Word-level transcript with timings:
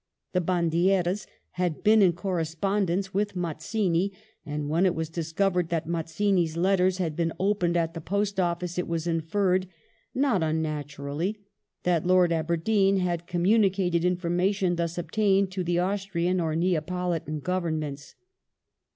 The 0.33 0.41
Bandieras 0.41 1.27
had 1.51 1.83
been 1.83 2.01
in 2.01 2.13
con 2.13 2.41
espondence 2.41 3.13
with 3.13 3.35
Mazzini, 3.35 4.11
and 4.43 4.67
when 4.67 4.87
it 4.87 4.95
was 4.95 5.09
discovered 5.09 5.69
that 5.69 5.85
Mazzini's 5.85 6.57
letters 6.57 6.97
had 6.97 7.15
been 7.15 7.31
opened 7.39 7.77
at 7.77 7.93
the 7.93 8.01
Post 8.01 8.39
Office 8.39 8.79
it 8.79 8.87
was 8.87 9.05
infeiTed— 9.05 9.67
not 10.25 10.41
unnaturally— 10.41 11.37
that 11.83 12.03
I^rd 12.03 12.31
Aberdeen 12.31 12.97
had 12.97 13.27
communicated 13.27 14.03
information 14.03 14.75
thus 14.75 14.97
obtained 14.97 15.51
to 15.51 15.63
the 15.63 15.77
Austrian 15.77 16.41
or 16.41 16.55
Neapolitan 16.55 17.39
Governments. 17.39 18.15